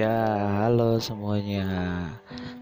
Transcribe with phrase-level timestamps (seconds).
[0.00, 0.16] Ya,
[0.64, 1.68] halo semuanya.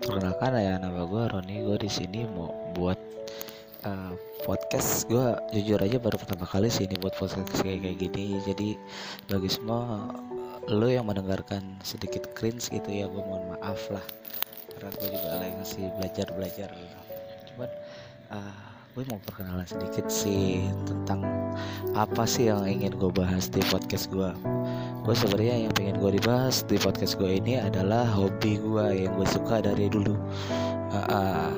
[0.03, 1.63] Perkenalkan ya nama gue Roni.
[1.63, 2.99] Gue di sini mau buat
[3.87, 4.11] uh,
[4.43, 5.07] podcast.
[5.07, 8.43] Gue jujur aja baru pertama kali sih ini buat podcast kayak kayak gini.
[8.43, 8.75] Jadi
[9.31, 10.11] bagi semua
[10.67, 14.03] lo yang mendengarkan sedikit cringe gitu ya, gue mohon maaf lah.
[14.75, 16.69] Karena gue juga lagi ngasih belajar belajar.
[17.55, 17.71] Cuman
[18.35, 18.63] uh,
[18.99, 21.23] gue mau perkenalan sedikit sih tentang
[21.95, 24.27] apa sih yang ingin gue bahas di podcast gue
[25.09, 29.25] gue sebenarnya yang pengen gue dibahas di podcast gue ini adalah hobi gue yang gue
[29.25, 30.13] suka dari dulu.
[30.93, 31.49] Uh, uh,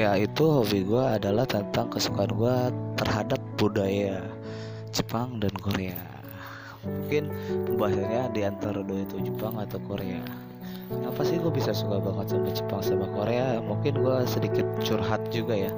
[0.00, 2.56] ya itu hobi gue adalah tentang kesukaan gue
[2.96, 4.24] terhadap budaya
[4.96, 6.00] Jepang dan Korea.
[6.88, 7.28] Mungkin
[7.76, 10.24] bahasanya di antara dua itu Jepang atau Korea.
[10.88, 13.60] Kenapa sih gue bisa suka banget sama Jepang sama Korea?
[13.60, 15.72] Mungkin gue sedikit curhat juga ya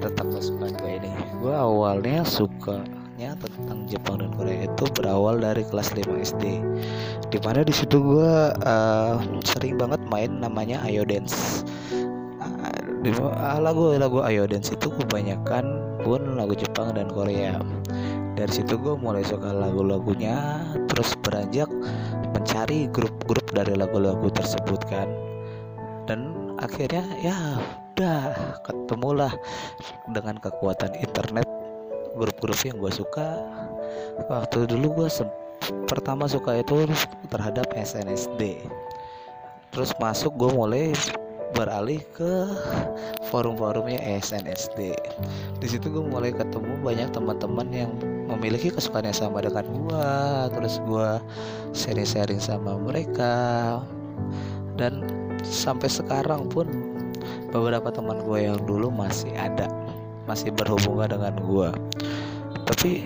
[0.00, 1.12] tentang kesukaan gue ini.
[1.36, 2.80] Gue awalnya suka
[3.18, 6.44] tentang Jepang dan Korea itu berawal dari kelas 5 SD
[7.32, 8.32] di mana di situ gue
[8.64, 11.64] uh, sering banget main namanya Ayo Dance.
[13.02, 15.64] Uh, lagu lagu Ayo Dance itu kebanyakan
[16.04, 17.56] pun lagu Jepang dan Korea.
[18.32, 21.68] Dari situ gue mulai suka lagu-lagunya terus beranjak
[22.32, 25.08] mencari grup-grup dari lagu-lagu tersebut kan.
[26.08, 27.36] Dan akhirnya ya
[27.92, 29.32] udah ketemulah
[30.10, 31.51] dengan kekuatan internet
[32.16, 33.40] grup-grup yang gue suka.
[34.28, 35.08] Waktu dulu gue
[35.86, 36.88] pertama suka itu
[37.30, 38.66] terhadap SNSD
[39.72, 40.92] terus masuk gue mulai
[41.52, 42.48] beralih ke
[43.28, 44.96] forum-forumnya SNSD
[45.60, 47.92] di situ gue mulai ketemu banyak teman-teman yang
[48.28, 50.12] memiliki kesukaan yang sama dengan gue
[50.56, 51.08] terus gue
[51.76, 53.34] sharing-sharing sama mereka.
[54.72, 55.04] Dan
[55.44, 56.64] sampai sekarang pun
[57.52, 59.68] beberapa teman gue yang dulu masih ada
[60.32, 61.68] masih berhubungan dengan gue
[62.64, 63.04] tapi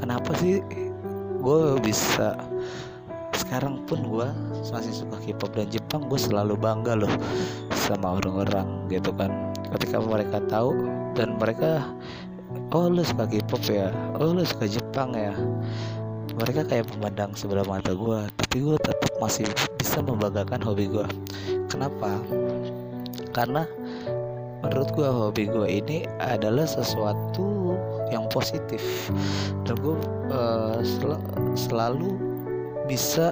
[0.00, 0.64] kenapa sih
[1.44, 2.34] gue bisa
[3.36, 4.26] sekarang pun gue
[4.72, 7.12] masih suka K-pop dan Jepang gue selalu bangga loh
[7.70, 9.30] sama orang-orang gitu kan.
[9.76, 10.74] Ketika mereka tahu
[11.14, 11.84] dan mereka
[12.74, 15.36] oh lu suka K-pop ya oh lu suka Jepang ya.
[16.36, 19.46] Mereka kayak memandang sebelah mata gue tapi gue tetap masih
[19.78, 21.06] bisa membanggakan hobi gue
[21.70, 22.18] kenapa?
[23.30, 23.68] Karena
[24.66, 27.78] menurut gue hobi gue ini adalah sesuatu
[28.10, 28.82] yang positif.
[29.62, 29.96] Dan gue
[30.34, 31.14] uh, sel
[31.54, 32.18] selalu
[32.90, 33.30] bisa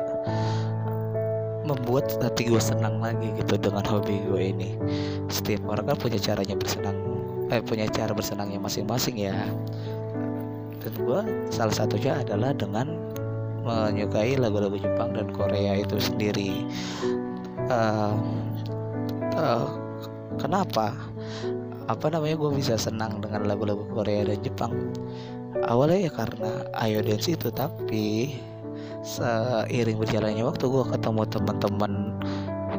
[1.66, 4.70] membuat hati gue senang lagi gitu dengan hobi gue ini.
[5.26, 6.96] Setiap orang kan punya caranya bersenang
[7.52, 9.34] eh punya cara bersenangnya masing-masing ya.
[10.80, 12.94] Dan gue salah satunya adalah dengan
[13.64, 16.68] menyukai lagu-lagu Jepang dan Korea itu sendiri.
[17.72, 18.12] Uh,
[19.40, 19.68] uh,
[20.36, 20.92] kenapa
[21.88, 24.72] apa namanya gue bisa senang dengan lagu-lagu Korea dan Jepang.
[25.64, 26.50] Awalnya ya karena
[26.80, 28.36] Ayo Dance itu tapi
[29.04, 31.92] seiring berjalannya waktu gue ketemu teman-teman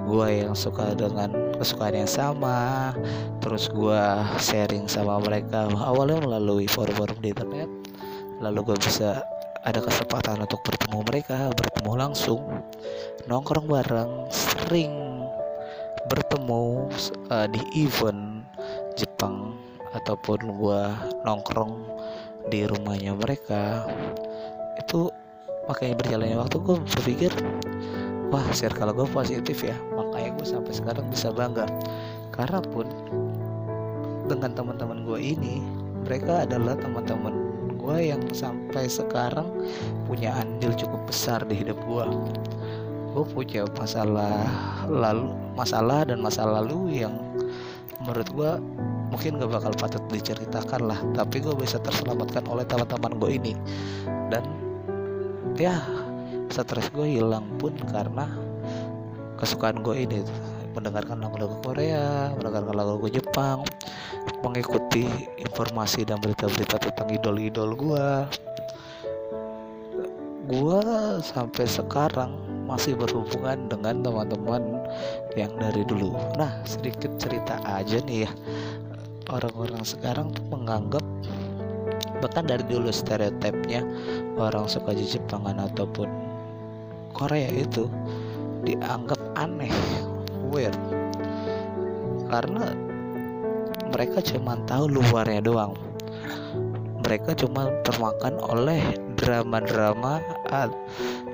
[0.05, 2.93] gue yang suka dengan kesukaan yang sama
[3.41, 4.01] terus gue
[4.37, 7.69] sharing sama mereka awalnya melalui forum-forum di internet.
[8.41, 9.23] Lalu gue bisa
[9.65, 12.41] ada kesempatan untuk bertemu mereka bertemu langsung
[13.25, 14.93] nongkrong bareng sering
[16.05, 16.85] bertemu
[17.33, 18.45] uh, di event
[18.95, 19.55] Jepang
[19.95, 21.79] ataupun gua nongkrong
[22.51, 23.83] di rumahnya mereka
[24.79, 25.11] itu
[25.65, 27.31] makanya berjalannya waktu gue berpikir
[28.29, 29.77] wah kalau gue positif ya.
[29.95, 31.63] Makanya gue sampai sekarang bisa bangga.
[32.33, 32.83] Karena pun
[34.25, 35.61] dengan teman-teman gue ini
[36.03, 37.33] mereka adalah teman-teman
[37.77, 39.45] gue yang sampai sekarang
[40.09, 42.05] punya andil cukup besar di hidup gue
[43.13, 44.49] gue punya masalah
[44.89, 47.13] lalu masalah dan masa lalu yang
[48.03, 48.51] menurut gue
[49.13, 53.53] mungkin gak bakal patut diceritakan lah tapi gue bisa terselamatkan oleh teman-teman gue ini.
[54.29, 54.43] Dan
[55.55, 55.79] ya
[56.51, 58.29] stres gue hilang pun karena
[59.39, 60.19] kesukaan gue ini.
[60.75, 63.63] Mendengarkan lagu-lagu Korea mendengarkan lagu-lagu Jepang
[64.43, 65.07] mengikuti
[65.39, 68.07] informasi dan berita-berita tentang idol-idol gue
[70.45, 70.81] gue
[71.25, 72.37] sampai sekarang
[72.69, 74.61] masih berhubungan dengan teman-teman
[75.35, 76.15] yang dari dulu.
[76.39, 78.31] Nah, sedikit cerita aja nih ya.
[79.31, 81.03] Orang-orang sekarang tuh menganggap
[82.23, 83.83] bahkan dari dulu stereotipnya
[84.39, 86.07] orang suka Jepangan ataupun
[87.11, 87.91] Korea itu
[88.65, 89.71] dianggap aneh,
[90.49, 90.75] weird.
[92.27, 92.73] Karena
[93.91, 95.73] mereka cuma tahu luarnya doang.
[97.05, 98.81] Mereka cuma termakan oleh
[99.15, 100.19] drama-drama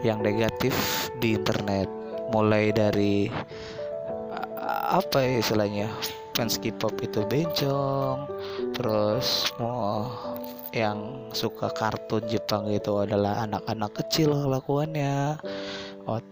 [0.04, 0.74] yang negatif
[1.22, 1.88] di internet
[2.32, 3.32] mulai dari
[4.92, 5.88] apa ya istilahnya
[6.36, 8.28] fans K-pop itu bencong.
[8.76, 10.12] Terus mau
[10.76, 15.36] yang suka kartun Jepang itu adalah anak-anak kecil kelakuannya
[16.08, 16.24] oh,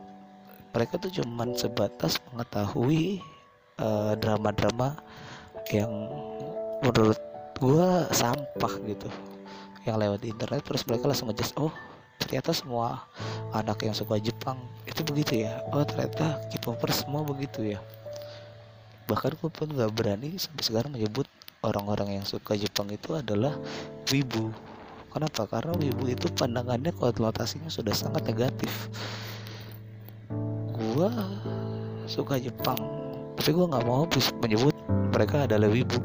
[0.72, 3.20] mereka tuh cuman sebatas mengetahui
[3.80, 4.96] drama drama-drama
[5.72, 5.92] yang
[6.84, 7.20] menurut
[7.60, 9.08] gua sampah gitu
[9.88, 10.68] yang lewat internet.
[10.68, 11.72] Terus mereka langsung ngejudge oh
[12.20, 13.08] ternyata semua
[13.56, 15.64] anak yang suka Jepang itu begitu ya.
[15.72, 17.80] Oh ternyata K-popers semua begitu ya
[19.10, 21.26] bahkan gue pun nggak berani sampai sekarang menyebut
[21.66, 23.58] orang-orang yang suka Jepang itu adalah
[24.14, 24.54] wibu.
[25.10, 25.50] Kenapa?
[25.50, 28.70] Karena wibu itu pandangannya konotasinya sudah sangat negatif.
[30.78, 31.10] Gue
[32.06, 32.78] suka Jepang
[33.40, 34.06] tapi gue nggak mau
[34.46, 34.76] menyebut
[35.10, 35.98] mereka adalah wibu.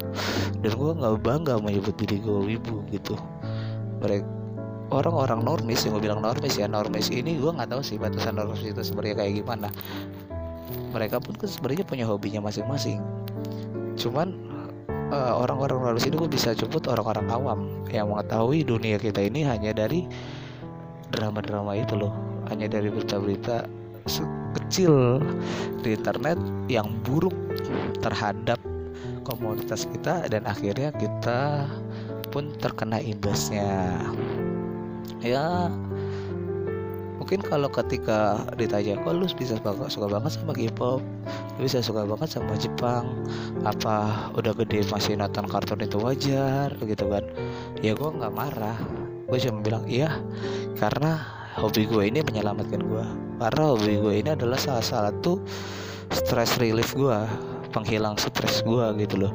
[0.64, 3.20] Dan gue nggak bangga menyebut diri gue wibu gitu.
[4.00, 4.24] Mereka
[4.94, 8.62] orang-orang normis yang gue bilang normis ya normis ini gue nggak tahu sih batasan normis
[8.62, 9.68] itu sebenarnya kayak gimana
[10.92, 13.02] mereka pun kan sebenarnya punya hobinya masing-masing.
[13.98, 14.34] Cuman
[15.10, 19.74] uh, orang-orang lulus ini gue bisa jemput orang-orang awam yang mengetahui dunia kita ini hanya
[19.74, 20.06] dari
[21.14, 22.12] drama-drama itu loh.
[22.50, 23.64] Hanya dari berita-berita
[24.54, 25.18] kecil
[25.80, 26.36] di internet
[26.68, 27.32] yang buruk
[28.04, 28.60] terhadap
[29.24, 31.64] komunitas kita dan akhirnya kita
[32.28, 33.96] pun terkena imbasnya.
[35.24, 35.72] Ya
[37.24, 41.00] mungkin kalau ketika ditanya kok lu bisa suka, suka banget sama K-pop?
[41.56, 43.08] Lu bisa suka banget sama Jepang?
[43.64, 46.68] Apa udah gede masih nonton kartun itu wajar?
[46.84, 47.24] Gitu kan?
[47.80, 48.76] Ya gue nggak marah.
[49.24, 50.20] Gue cuma bilang iya
[50.76, 51.24] karena
[51.56, 53.04] hobi gue ini menyelamatkan gue
[53.40, 55.40] karena hobi gue ini adalah salah satu
[56.12, 57.18] stress relief gue
[57.72, 59.32] penghilang stres gue gitu loh.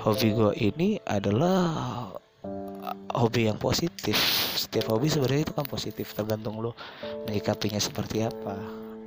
[0.00, 2.08] Hobi gue ini adalah
[3.14, 4.18] hobi yang positif.
[4.58, 6.74] Setiap hobi sebenarnya itu kan positif tergantung lo
[7.30, 8.58] menyikapinya seperti apa.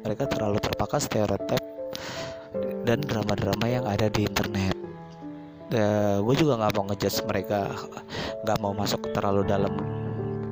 [0.07, 1.61] Mereka terlalu terpakai stereotip
[2.87, 4.75] dan drama-drama yang ada di internet.
[5.67, 7.67] Uh, gue juga nggak mau ngejudge mereka
[8.47, 9.75] nggak mau masuk terlalu dalam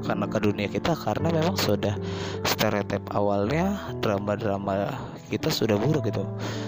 [0.05, 1.97] karena ke dunia kita karena memang sudah
[2.45, 4.93] stereotip awalnya drama-drama
[5.33, 6.21] kita sudah buruk gitu.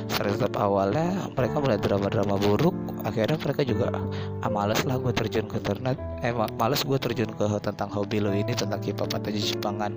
[0.10, 2.74] Stereotip awalnya mereka melihat drama-drama buruk
[3.06, 3.94] akhirnya mereka juga
[4.42, 5.98] ah males lah gue terjun ke internet.
[6.25, 9.94] Eh males gue terjun ke tentang hobi lo ini tentang K-pop atau Jepangan.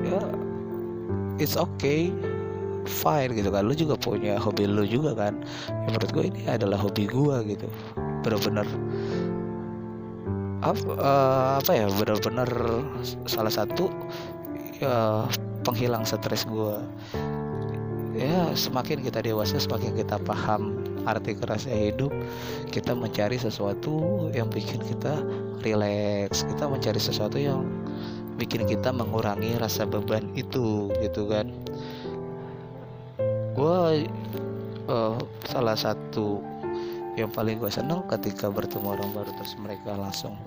[0.00, 0.20] Ya
[1.36, 2.08] it's okay
[2.88, 3.68] fine gitu kan.
[3.68, 5.36] Lu juga punya hobi lu juga kan.
[5.68, 7.68] Ya, menurut gue ini adalah hobi gue gitu.
[8.24, 8.66] Bener-bener
[10.60, 12.50] apa, uh, apa ya benar-benar
[13.24, 13.88] salah satu
[14.84, 15.24] uh,
[15.64, 16.76] penghilang stres gue
[18.16, 20.76] ya semakin kita dewasa semakin kita paham
[21.08, 22.12] arti kerasnya hidup
[22.68, 25.24] kita mencari sesuatu yang bikin kita
[25.64, 27.64] rileks kita mencari sesuatu yang
[28.40, 31.52] bikin kita mengurangi rasa beban itu gitu kan.
[33.52, 34.08] Gue
[34.88, 36.40] uh, salah satu
[37.20, 40.40] yang paling gue senang ketika bertemu orang baru terus mereka langsung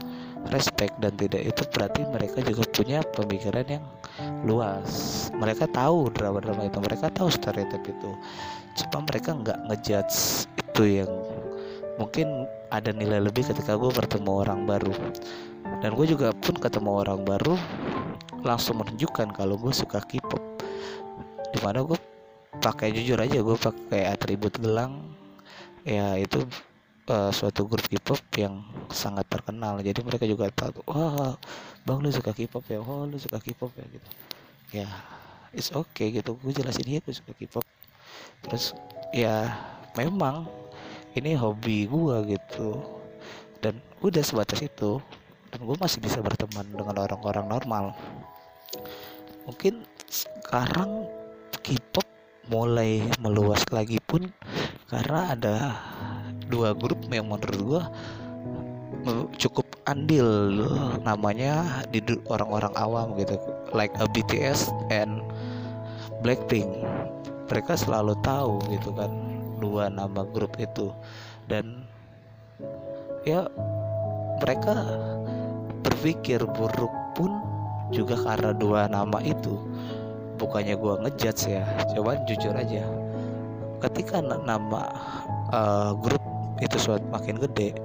[0.49, 3.85] respect dan tidak itu berarti mereka juga punya pemikiran yang
[4.43, 4.89] luas.
[5.37, 8.11] Mereka tahu drama-drama itu mereka tahu stereotip itu.
[8.83, 11.11] Cuma mereka nggak ngejudge itu yang
[12.01, 14.91] mungkin ada nilai lebih ketika gue bertemu orang baru.
[15.79, 17.55] Dan gue juga pun ketemu orang baru
[18.43, 20.41] langsung menunjukkan kalau gue suka K-pop.
[21.53, 21.95] Di mana gue
[22.59, 25.13] pakai jujur aja gue pakai atribut gelang
[25.83, 26.43] ya itu
[27.11, 29.79] uh, suatu grup K-pop yang sangat terkenal.
[29.83, 31.35] Jadi mereka juga tahu wah
[31.83, 32.79] bang lu suka K-pop ya?
[32.79, 33.85] Oh lu suka K-pop ya?
[33.87, 34.09] Gitu.
[34.83, 34.89] Ya
[35.51, 36.39] it's okay gitu.
[36.39, 37.65] Gue jelasin ya gue suka K-pop.
[38.47, 38.75] Terus
[39.11, 39.51] ya
[39.99, 40.47] memang
[41.13, 42.79] ini hobi gue gitu.
[43.59, 44.99] Dan udah sebatas itu.
[45.53, 47.85] Dan gue masih bisa berteman dengan orang-orang normal.
[49.45, 51.05] Mungkin sekarang
[51.63, 52.07] K-pop
[52.51, 54.27] mulai meluas lagi pun
[54.91, 55.55] karena ada
[56.47, 57.83] dua grup yang menurut gua
[59.35, 60.27] cukup andil.
[61.03, 63.35] Namanya di orang-orang awam gitu.
[63.75, 65.23] Like a BTS and
[66.23, 66.67] Blackpink.
[67.51, 69.11] Mereka selalu tahu gitu kan
[69.59, 70.91] dua nama grup itu.
[71.51, 71.83] Dan
[73.27, 73.47] ya
[74.39, 74.73] mereka
[75.83, 77.31] berpikir buruk pun
[77.91, 79.59] juga karena dua nama itu.
[80.39, 81.63] Bukannya gue ngejudge ya
[81.93, 83.02] coba jujur aja
[83.83, 84.87] ketika nama
[85.51, 86.23] uh, grup
[86.63, 87.75] itu semakin gede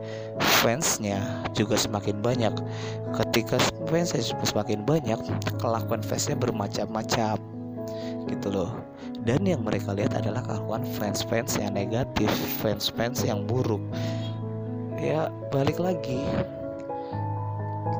[0.62, 1.18] fansnya
[1.56, 2.54] juga semakin banyak.
[3.16, 3.58] Ketika
[3.90, 5.18] fansnya semakin banyak
[5.58, 7.36] kelakuan fansnya bermacam-macam
[8.30, 8.70] gitu loh.
[9.26, 12.30] Dan yang mereka lihat adalah kelakuan fans-fans yang negatif
[12.62, 13.82] fans-fans yang buruk.
[14.94, 16.22] Ya balik lagi.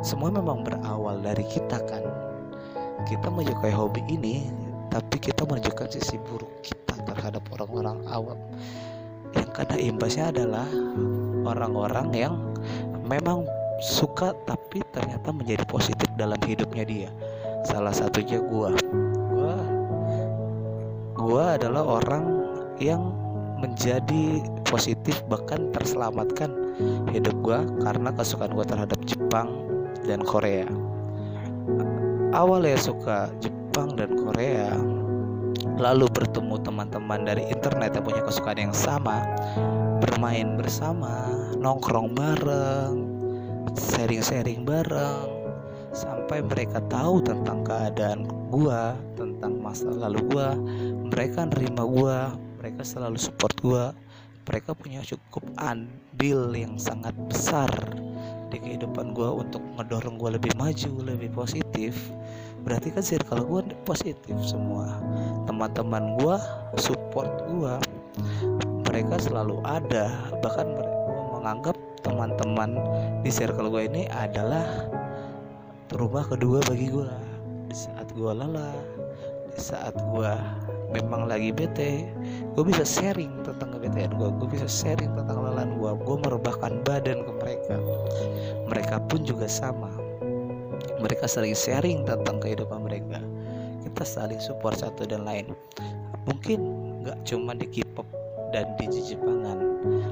[0.07, 2.05] Semua memang berawal dari kita kan.
[3.03, 4.47] Kita menyukai hobi ini
[4.89, 8.39] tapi kita menunjukkan sisi buruk kita terhadap orang-orang awam.
[9.37, 10.69] Yang kena imbasnya adalah
[11.45, 12.35] orang-orang yang
[13.07, 13.45] memang
[13.79, 17.11] suka tapi ternyata menjadi positif dalam hidupnya dia.
[17.69, 18.75] Salah satunya gua.
[19.31, 19.79] Gua
[21.19, 22.25] gue adalah orang
[22.79, 23.11] yang
[23.59, 26.49] menjadi positif bahkan terselamatkan
[27.11, 29.51] hidup gue karena kesukaan gue terhadap Jepang
[30.07, 30.65] dan Korea.
[32.33, 34.73] Awal ya suka Jepang dan Korea
[35.79, 39.23] lalu bertemu teman-teman dari internet yang punya kesukaan yang sama
[40.03, 43.19] bermain bersama nongkrong bareng
[43.79, 45.39] sharing-sharing bareng
[45.95, 50.55] sampai mereka tahu tentang keadaan gua tentang masa lalu gua.
[51.09, 53.95] Mereka nerima gua mereka selalu support gua.
[54.49, 57.69] Mereka punya cukup andil yang sangat besar
[58.49, 62.09] di kehidupan gue untuk ngedorong gue lebih maju lebih positif
[62.63, 64.99] berarti kan circle gue positif semua.
[65.47, 66.37] Teman-teman gue
[66.79, 67.75] support gue
[68.89, 70.11] mereka selalu ada.
[70.43, 70.99] Bahkan mereka
[71.39, 72.71] menganggap teman-teman
[73.23, 74.67] di circle gue ini adalah
[75.95, 77.09] rumah kedua bagi gue
[77.69, 78.77] di saat gue lelah
[79.53, 80.33] di saat gue
[80.93, 82.09] memang lagi bete
[82.57, 87.25] gue bisa sharing tentang kebetean gue gue bisa sharing tentang lelahan gue gue merebahkan badan
[87.25, 87.77] ke mereka.
[88.69, 90.08] Mereka pun juga sama
[90.99, 93.23] mereka sering sharing tentang kehidupan mereka.
[93.87, 95.55] Kita saling support satu dan lain.
[96.27, 96.59] Mungkin
[97.07, 98.07] nggak cuma di K-pop
[98.51, 99.59] dan di Jepangan.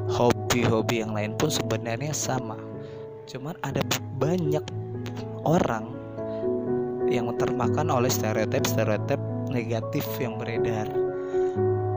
[0.07, 2.57] Hobi-hobi yang lain pun sebenarnya sama.
[3.27, 3.83] Cuman ada
[4.17, 4.63] banyak
[5.43, 5.91] orang
[7.11, 9.19] yang termakan oleh stereotip-stereotip
[9.51, 10.91] negatif yang beredar.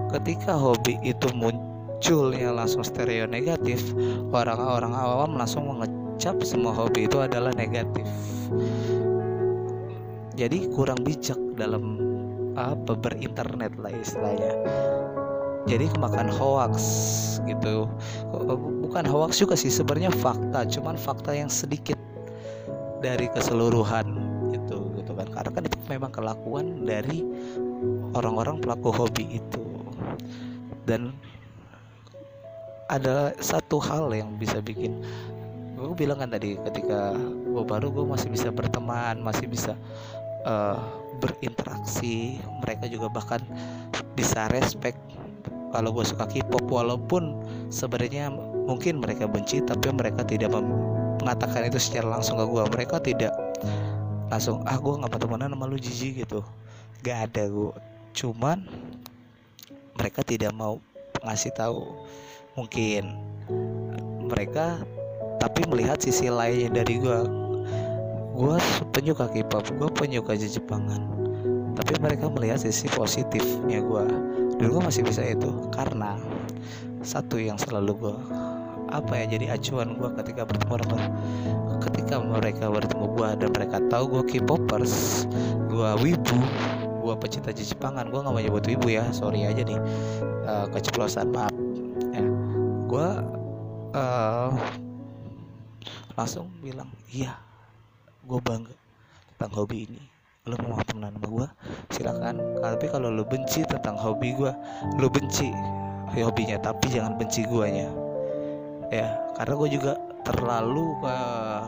[0.09, 3.93] Ketika hobi itu munculnya langsung stereo negatif,
[4.33, 5.69] orang-orang awam langsung
[6.19, 8.03] mengecap semua hobi itu adalah negatif.
[10.35, 11.95] Jadi kurang bijak dalam
[12.59, 14.51] apa berinternet lah istilahnya.
[15.63, 16.75] Jadi kemakan hoax
[17.47, 17.87] gitu.
[18.83, 21.95] Bukan hoax juga sih sebenarnya fakta, cuman fakta yang sedikit
[22.99, 24.27] dari keseluruhan
[25.09, 27.27] kan karena kan itu memang kelakuan dari
[28.15, 29.67] orang-orang pelaku hobi itu
[30.87, 31.11] dan
[32.87, 35.03] ada satu hal yang bisa bikin
[35.79, 39.79] gue bilang kan tadi ketika gue baru gue masih bisa berteman masih bisa
[40.43, 40.75] uh,
[41.23, 43.41] berinteraksi mereka juga bahkan
[44.15, 44.99] bisa respect.
[45.69, 48.33] Kalau gue suka K-pop walaupun sebenarnya
[48.65, 50.49] mungkin mereka benci tapi mereka tidak
[51.21, 53.33] mengatakan itu secara langsung ke gue mereka tidak
[54.33, 56.41] langsung ah gue nggak temenan sama lu jijik gitu.
[57.05, 57.71] Gak ada gue
[58.17, 58.65] cuman
[59.95, 60.81] mereka tidak mau
[61.21, 61.85] ngasih tahu.
[62.57, 63.13] Mungkin
[64.25, 64.81] mereka
[65.39, 67.19] tapi melihat sisi lainnya dari gue
[68.39, 68.55] gue
[68.91, 71.17] penyuka K-pop gue penyuka Jepangan.
[71.79, 74.03] Tapi mereka melihat sisi positifnya gue
[74.59, 76.19] dan gue masih bisa itu karena
[76.99, 78.15] satu yang selalu gue
[78.89, 80.91] apa ya jadi acuan gue ketika bertemu orang
[81.87, 85.23] ketika mereka bertemu gue dan mereka tahu gue K-popers
[85.71, 86.39] gue wibu
[86.99, 89.79] gue pecinta Jepangan gue nggak mau nyebut wibu ya sorry aja nih
[90.43, 91.53] uh, keceplosan maaf.
[92.11, 92.25] Ya
[92.89, 93.07] gue
[93.95, 94.49] uh,
[96.19, 97.39] langsung bilang iya
[98.27, 98.75] gue bangga
[99.35, 100.01] tentang hobi ini.
[100.43, 101.47] Lo mau temenan sama gue
[101.95, 102.35] silakan.
[102.59, 104.51] Tapi kalau lo benci tentang hobi gue
[104.99, 105.47] lo benci
[106.11, 107.87] hobinya tapi jangan benci guanya.
[108.91, 109.93] Ya karena gue juga
[110.27, 111.63] terlalu uh,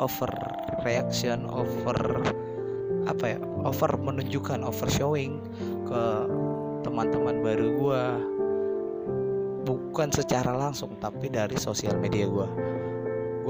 [0.00, 0.32] over
[0.80, 2.24] reaction over
[3.04, 3.38] apa ya
[3.68, 5.44] over menunjukkan over showing
[5.84, 6.02] ke
[6.80, 8.02] teman-teman baru gue
[9.68, 12.48] bukan secara langsung tapi dari sosial media gue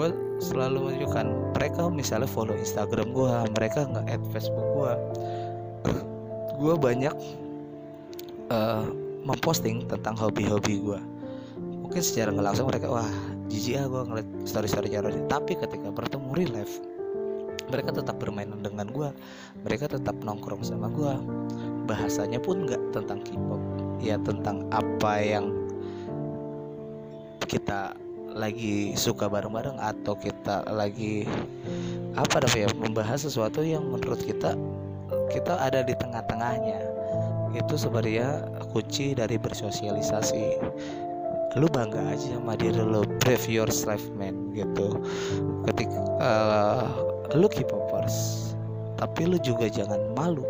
[0.00, 0.08] gue
[0.40, 4.92] selalu menunjukkan mereka misalnya follow Instagram gue mereka nggak add Facebook gue
[6.64, 7.12] gue banyak
[8.48, 8.88] uh,
[9.28, 11.00] memposting tentang hobi-hobi gue
[11.60, 13.12] mungkin secara nggak langsung mereka wah
[13.52, 16.80] jijik ah gue ngeliat story story Roni tapi ketika bertemu real life
[17.68, 19.12] mereka tetap bermain dengan gue
[19.68, 21.12] mereka tetap nongkrong sama gue
[21.84, 23.60] bahasanya pun nggak tentang K-pop
[24.00, 25.52] ya tentang apa yang
[27.44, 27.92] kita
[28.34, 31.26] lagi suka bareng-bareng atau kita lagi
[32.18, 34.58] apa ya membahas sesuatu yang menurut kita
[35.30, 36.82] kita ada di tengah-tengahnya.
[37.54, 40.44] Itu sebenarnya kunci dari bersosialisasi.
[41.58, 45.02] Lu bangga aja sama diri lu brave yourself man gitu.
[45.66, 46.86] Ketika uh,
[47.34, 48.50] lu K-popers
[48.98, 50.46] tapi lu juga jangan malu.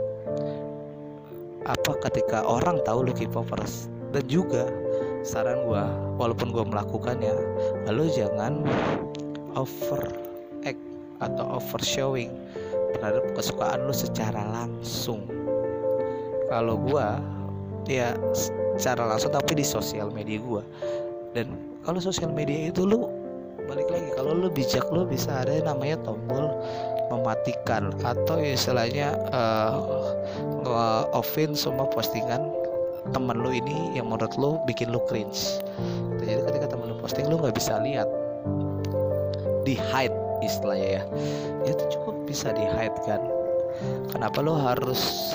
[1.64, 4.68] Apa ketika orang tahu lu K-popers dan juga
[5.26, 7.34] saran gua walaupun gua melakukannya
[7.90, 8.64] lu jangan
[9.58, 10.08] over
[10.64, 10.80] act
[11.20, 12.32] atau over showing
[12.96, 15.26] terhadap kesukaan lu secara langsung.
[16.50, 17.22] Kalau gua
[17.86, 18.14] ya
[18.76, 20.62] secara langsung tapi di sosial media gue
[21.36, 21.52] dan
[21.84, 23.08] kalau sosial media itu lu
[23.68, 26.48] balik lagi kalau lu bijak lu bisa ada yang namanya tombol
[27.10, 32.40] mematikan atau istilahnya uh, offin semua postingan
[33.08, 35.60] temen lu ini yang menurut lu bikin lu cringe.
[36.20, 38.06] Jadi ketika temen lu posting lu nggak bisa lihat.
[39.64, 41.02] Di hide istilahnya ya.
[41.64, 43.20] Itu cukup bisa di hide kan?
[44.12, 45.32] Kenapa lu harus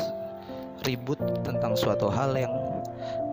[0.86, 2.54] ribut tentang suatu hal yang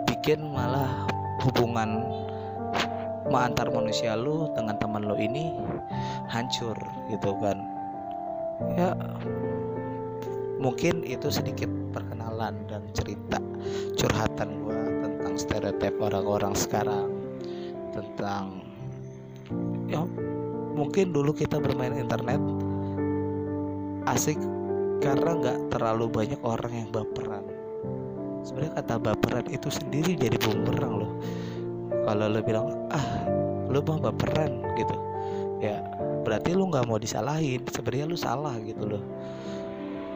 [0.09, 1.05] bikin malah
[1.45, 2.09] hubungan
[3.33, 5.57] antar manusia lu dengan teman lu ini
[6.29, 6.77] hancur
[7.09, 7.57] gitu kan?
[8.77, 8.93] Ya
[10.62, 13.39] mungkin itu sedikit perkenalan dan cerita
[13.95, 17.09] curhatan gue tentang stereotip orang-orang sekarang.
[17.93, 18.65] Tentang
[19.87, 20.01] ya
[20.73, 22.41] mungkin dulu kita bermain internet
[24.09, 24.41] asik
[25.05, 27.45] karena nggak terlalu banyak orang yang baperan.
[28.43, 31.13] Sebenarnya kata baperan itu sendiri jadi bumerang loh.
[32.03, 33.07] Kalau lo bilang ah
[33.71, 34.97] lo mah baperan gitu.
[35.63, 35.79] Ya
[36.27, 37.63] berarti lo nggak mau disalahin.
[37.71, 39.03] Sebenarnya lo salah gitu loh.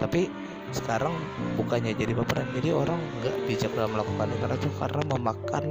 [0.03, 0.27] Tapi
[0.75, 1.15] sekarang
[1.55, 4.69] bukannya jadi baperan jadi orang nggak bijak dalam melakukan itu.
[4.77, 5.65] Karena memakan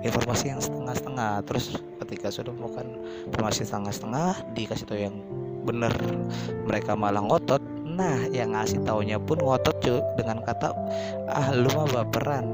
[0.00, 1.44] informasi yang setengah-setengah.
[1.44, 2.86] Terus ketika sudah memakan
[3.28, 5.16] informasi setengah-setengah dikasih tahu yang
[5.64, 5.92] benar
[6.64, 7.60] mereka malah ngotot.
[7.84, 10.72] Nah yang ngasih taunya pun ngotot cuy dengan kata
[11.28, 12.48] ah lu mah baperan.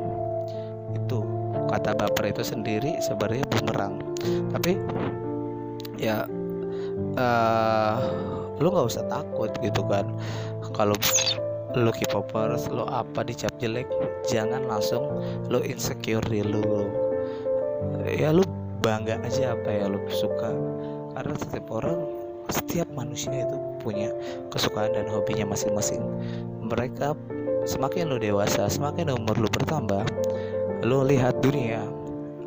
[0.96, 1.22] Itu
[1.70, 4.02] kata baper itu sendiri sebenarnya bumerang.
[4.50, 4.74] Tapi
[5.96, 6.26] ya
[7.16, 7.96] uh,
[8.58, 10.08] lu nggak usah takut gitu kan.
[10.74, 10.96] Kalau
[11.76, 13.84] lu K-popers lu apa dicap jelek?
[14.24, 15.04] Jangan langsung
[15.52, 16.88] lu insecure di lu
[18.08, 18.42] ya lu
[18.80, 20.50] bangga aja apa ya lu suka.
[21.12, 22.00] Karena setiap orang
[22.48, 24.08] setiap manusia itu punya
[24.48, 26.00] kesukaan dan hobinya masing-masing.
[26.64, 27.12] Mereka
[27.68, 30.06] semakin lu dewasa semakin umur lu bertambah
[30.86, 31.82] lu lihat dunia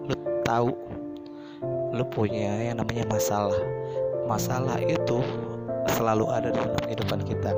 [0.08, 0.16] lu
[0.48, 0.74] tahu
[1.94, 3.62] lu punya yang namanya masalah.
[4.26, 5.22] Masalah itu
[5.96, 7.52] selalu ada dalam kehidupan kita.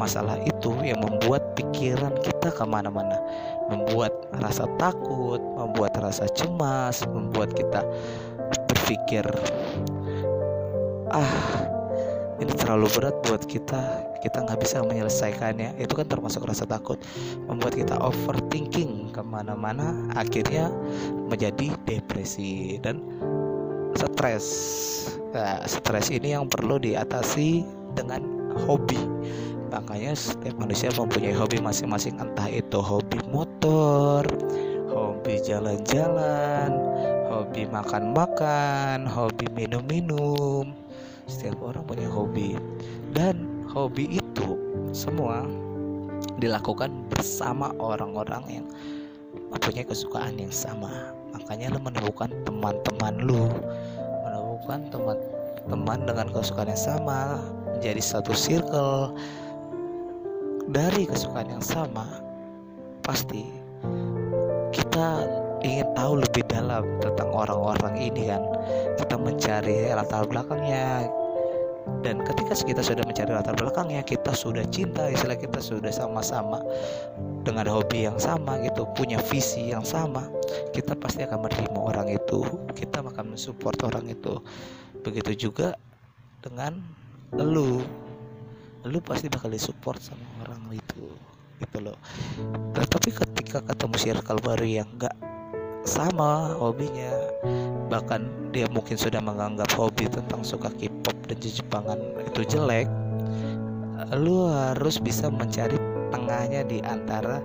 [0.00, 3.18] Masalah itu yang membuat pikiran kita ke mana-mana.
[3.68, 7.80] Membuat rasa takut membuat rasa cemas membuat kita
[8.68, 9.24] berpikir
[11.08, 11.64] ah
[12.42, 13.80] ini terlalu berat buat kita.
[14.18, 15.78] Kita nggak bisa menyelesaikannya.
[15.78, 16.98] Itu kan termasuk rasa takut.
[17.46, 20.66] Membuat kita overthinking ke mana-mana akhirnya
[21.30, 22.82] menjadi depresi.
[22.82, 23.06] Dan
[23.96, 24.46] stres.
[25.34, 28.22] Nah, stres ini yang perlu diatasi dengan
[28.66, 28.98] hobi.
[29.74, 32.14] Makanya setiap manusia mempunyai hobi masing-masing.
[32.22, 34.22] Entah itu hobi motor
[34.94, 36.70] hobi jalan-jalan
[37.26, 40.70] hobi makan-makan hobi minum-minum.
[41.26, 42.54] Setiap orang punya hobi.
[43.10, 44.48] Dan hobi itu
[44.94, 45.42] semua
[46.38, 48.66] dilakukan bersama orang-orang yang
[49.50, 53.44] mempunyai kesukaan yang sama makanya lo menemukan teman-teman lo
[54.24, 57.20] menemukan teman-teman dengan kesukaan yang sama
[57.76, 59.12] menjadi satu circle
[60.72, 62.08] dari kesukaan yang sama
[63.04, 63.44] pasti
[64.72, 65.28] kita
[65.64, 68.42] ingin tahu lebih dalam tentang orang-orang ini kan.
[69.00, 71.08] Kita mencari latar belakangnya
[72.00, 76.60] dan ketika kita sudah mencari latar belakangnya kita sudah cinta istilah kita sudah sama-sama.
[77.44, 80.24] Dengan hobi yang sama gitu punya visi yang sama
[80.72, 82.40] kita pasti akan menerima orang itu.
[82.72, 84.40] Kita akan mensupport orang itu.
[85.04, 85.76] Begitu juga
[86.40, 86.80] dengan
[87.36, 87.84] lu.
[88.84, 91.08] Lu pasti bakal disupport sama orang itu
[91.60, 91.96] gitu loh.
[92.76, 95.16] Tapi ketika ketemu circle baru yang enggak
[95.84, 97.12] sama hobinya.
[97.92, 102.88] Bahkan dia mungkin sudah menganggap hobi tentang suka K-pop dan Jepangan itu jelek.
[104.16, 105.76] Lu harus bisa mencari
[106.10, 107.44] tengahnya di antara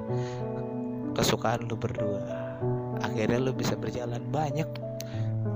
[1.13, 2.23] kesukaan lu berdua.
[3.04, 4.23] Akhirnya lu bisa berjalan.
[4.32, 4.67] Banyak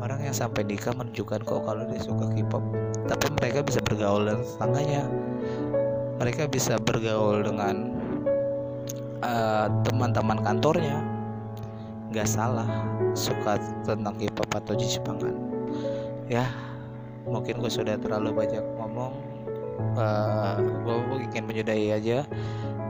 [0.04, 2.63] orang yang sampai nikah menunjukkan kok kalau dia suka K-pop.
[3.08, 5.04] Tapi mereka bisa bergaul dengan tetangganya.
[6.19, 7.76] Mereka bisa bergaul dengan
[9.26, 11.12] uh, teman-teman kantornya
[12.13, 12.69] nggak salah
[13.17, 15.34] suka tentang hip hop atau Jepangan
[16.30, 16.45] ya
[17.28, 19.13] mungkin gue sudah terlalu banyak ngomong.
[19.97, 22.17] Uh, gue ingin menyudahi aja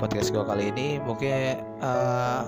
[0.01, 0.99] podcast gue kali ini.
[0.99, 2.43] Mungkin uh,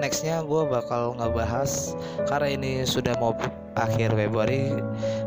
[0.00, 1.92] nextnya gue bakal ngebahas
[2.24, 3.36] karena ini sudah mau
[3.76, 4.72] akhir Februari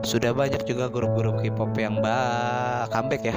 [0.02, 3.36] sudah banyak juga grup-grup K-pop yang bah comeback ya.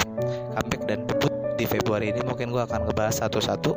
[0.56, 2.24] Comeback dan debut di Februari ini.
[2.24, 3.72] Mungkin gue akan ngebahas satu-satu.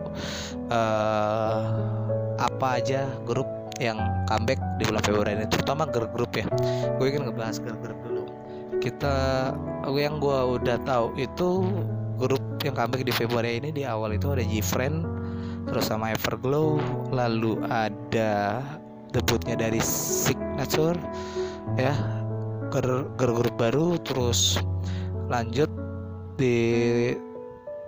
[0.72, 3.48] Uh, apa aja grup
[3.80, 6.48] yang comeback di bulan Februari ini terutama grup grup ya.
[7.00, 8.24] Gue ingin ngebahas grup grup dulu.
[8.80, 9.16] Kita
[9.92, 11.68] yang gue udah tahu itu
[12.20, 15.08] grup yang comeback di Februari ini di awal itu ada Gfriend
[15.68, 16.82] terus sama Everglow
[17.14, 18.64] lalu ada
[19.16, 20.98] debutnya dari Signature
[21.78, 21.96] ya
[22.74, 24.60] grup grup baru terus
[25.32, 25.70] lanjut
[26.36, 27.14] di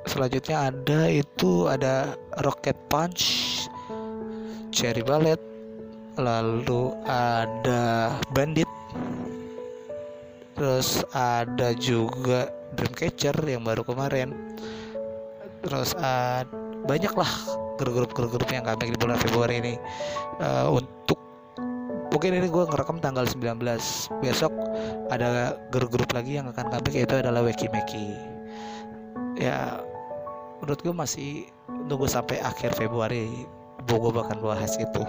[0.06, 3.48] selanjutnya ada itu ada Rocket Punch
[4.72, 5.40] Cherry Ballet
[6.20, 8.68] lalu ada Bandit
[10.56, 14.32] terus ada juga Dreamcatcher yang baru kemarin
[15.62, 16.42] terus uh,
[16.88, 17.30] banyak lah
[17.78, 19.74] grup-grup grup yang comeback di bulan Februari ini.
[20.38, 21.18] Uh, untuk
[22.14, 23.58] mungkin ini gue ngerekam tanggal 19
[24.22, 24.54] besok
[25.10, 28.08] ada grup-grup lagi yang akan comeback yaitu adalah Weki Meki
[29.40, 29.80] ya
[30.60, 31.32] menurut gue masih
[31.88, 33.48] nunggu sampai akhir Februari
[33.90, 35.04] gue bahkan bahas itu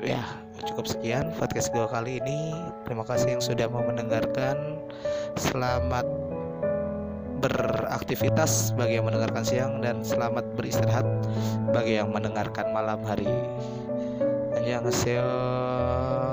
[0.00, 0.22] ya
[0.64, 2.56] cukup sekian podcast gue kali ini
[2.88, 4.80] terima kasih yang sudah mau mendengarkan
[5.36, 6.08] selamat
[7.40, 11.08] beraktivitas bagi yang mendengarkan siang dan selamat beristirahat
[11.72, 13.28] bagi yang mendengarkan malam hari.
[14.60, 16.29] Annyeonghaseyo.